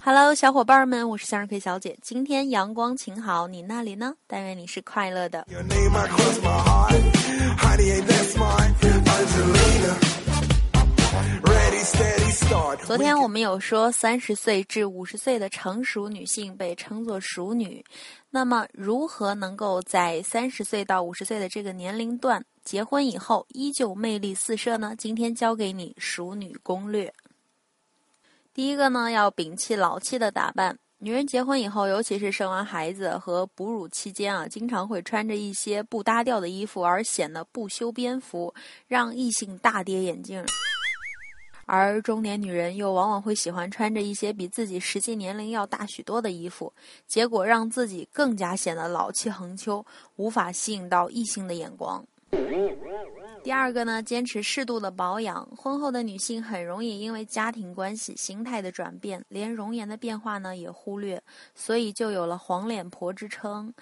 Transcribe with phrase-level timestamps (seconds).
[0.00, 1.98] Hello，小伙伴们，我是向日葵小姐。
[2.00, 4.14] 今天阳光晴好，你那里呢？
[4.28, 5.44] 但愿你是快乐的。
[12.84, 17.84] 昨天我们有说，三十岁至五十岁的成熟女性被称作熟女。
[18.30, 24.94] 那么，如何能够在三十岁到五十岁的这个年龄段结婚以后依旧魅力四射呢？
[24.96, 27.12] 今天教给你熟女攻略。
[28.56, 30.78] 第一个呢，要摒弃老气的打扮。
[30.96, 38.54] 女人结婚以后，尤其是生完孩子和哺乳期间啊，经常会穿着一些不搭调的衣服，而显得不修边幅，
[38.86, 40.42] 让异性大跌眼镜。
[41.66, 46.72] 而中年女人又往往会喜欢穿着一些比自己实际年龄要大许多的衣服，
[47.06, 49.84] 结果让自己更加显得老气横秋，
[50.16, 52.02] 无法吸引到异性的眼光。
[53.46, 55.46] 第二个呢，坚持适度的保养。
[55.56, 61.22] 婚后的女性很容易因为家庭关系、心态的转变，连容颜的变化呢也忽略，
[61.54, 63.72] 所以就有了“黄脸婆”之称。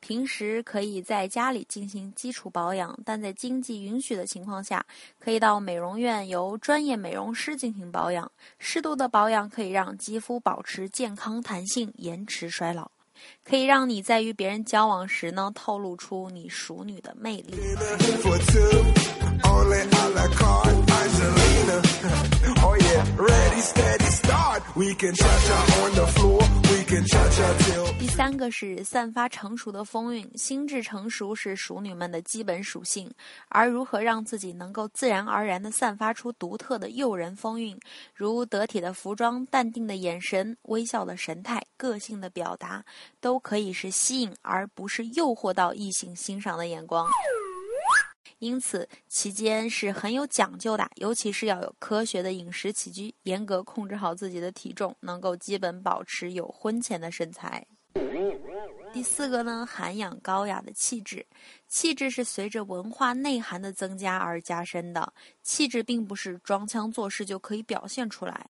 [0.00, 4.82] 平时可以在家里进行基础保养，但在经济允许的情况下，
[5.18, 8.32] 可以到美容院由专业美容师进行保养。
[8.58, 12.90] 适度的保养可以让肌肤保持健康弹性，延迟衰老，
[13.44, 17.54] 可以让你在与别人交往时呢，透露出你熟女的魅力。
[27.98, 33.10] 第三个是散发成熟的风韵，心智成熟是熟女们的基本属性。
[33.48, 37.78] 而如何让自己能够自然而然地散发出独特的诱人风韵，
[38.14, 42.84] 如得体的服装、淡定的眼神、微笑的神态、个性的表达，
[43.20, 47.06] 都可以是吸引而不是诱惑到异性欣赏的眼光。
[48.38, 57.66] 因此，期间是很有讲究的，尤其是要有科学的饮食起居，严格控制好自己的体重，能够基本保持有婚前的身材。
[58.92, 61.26] 第四个呢，涵养高雅的气质，
[61.66, 65.12] 气质是随着文化内涵的增加而加深的，
[65.42, 68.46] 气质并不是装腔作势就可以表现出来。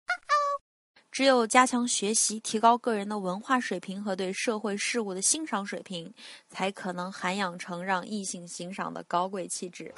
[1.18, 6.14] 只有加强学习，提高个人的文化水平和对社会事物的欣赏水平，
[6.48, 9.92] 才可能涵养成让异性欣赏的高贵气质。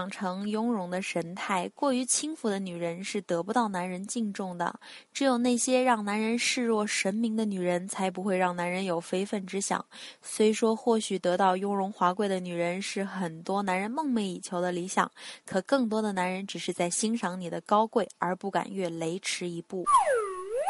[0.00, 4.74] 养成雍容的神态，过于轻浮的女人是得不到男人敬重的。
[5.12, 9.84] 只有那些让男人视若神明的女人，才不会让男人有非分之想。
[10.22, 15.10] 虽说或许得到雍容华贵的女人是很多男人梦寐以求的理想，
[15.44, 19.84] 可更多的男人只是在欣赏你的高贵，而不敢越雷池一步。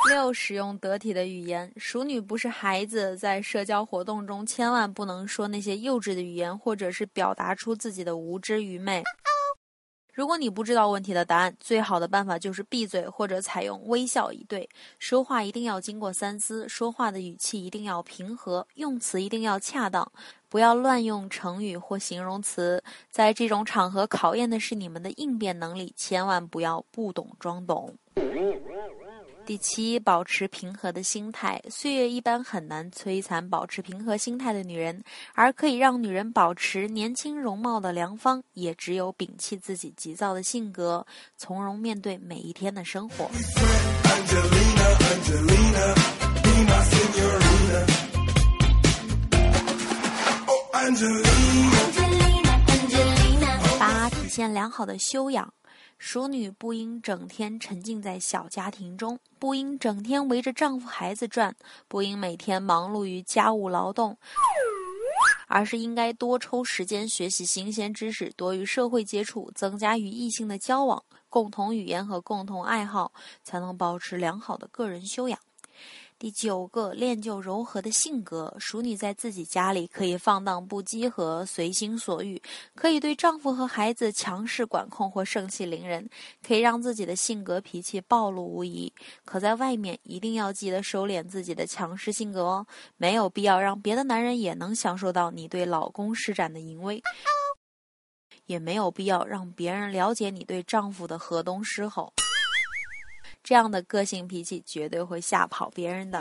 [0.09, 1.71] 六，使用得体的语言。
[1.77, 9.03] 熟女不是孩子，在社交活动中千万不能说那些幼稚的语言，或者是表达出自己的无知愚昧。
[10.13, 14.69] 如果你不知道问题的答案，最好的办法就是闭嘴，或者采用微笑以对。
[14.99, 20.11] 说话一定要经过三思，说话的语气一定要平和，用词一定要恰当，
[20.49, 22.83] 不要乱用成语或形容词。
[23.11, 27.95] 在这种场合，考验的是你们的应变能力，千万不要不懂装懂。
[29.51, 31.61] 第七，保持平和的心态。
[31.69, 35.03] 岁月一般很难摧残保持平和心态的女人，
[35.35, 41.05] 而可以让女人保持年轻容貌的良方，也只有摒弃自己急躁的性格，
[41.37, 43.29] 从容面对每一天的生活。
[53.81, 55.53] 八，体现良好的修养。
[56.01, 61.55] 熟女不应整天沉浸在小家庭中，不应整天围着丈夫孩子转，
[61.89, 64.17] 不应每天忙碌于家务劳动，
[65.47, 73.13] 而是应该多抽时间学习新鲜知识，多与社会接触，增加与异性的交往，共同语言和共同爱好，
[73.45, 75.39] 才能保持良好的个人修养。
[76.21, 78.55] 第九个，练就柔和的性格。
[78.59, 82.41] 熟女在自己家里可以放荡不羁和随心所欲，
[82.75, 86.07] 可以对丈夫和孩子强势管控或盛气凌人，
[86.47, 88.93] 可以让自己的性格脾气暴露无遗。
[89.25, 92.67] 可在外面一定要记得收敛自己的强势性格哦，
[92.99, 97.03] 没有必要让别的男人也能享受到你对老公施展的淫威，
[98.45, 102.13] 也没有必要让别人了解你对丈夫的河东狮吼。
[103.43, 106.21] 这样的个性脾气绝对会吓跑别人的。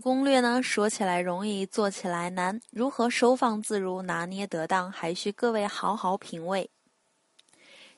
[0.00, 2.58] 攻略呢，说起来容易，做起来难。
[2.72, 6.68] 如何收放自如、拿捏得当，还需各位好好品味。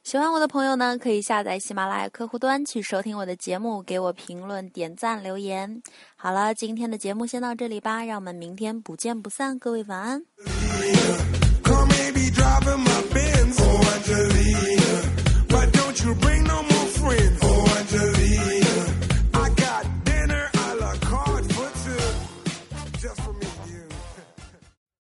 [0.04, 5.82] 喜欢我的朋友呢，可以下载喜马拉雅客户端去收听我的节目，给我评论、点赞、留言。
[6.14, 9.58] 好了，今天的节目先到这里吧，让我们明天不见不散。
[9.58, 10.22] 各位晚安。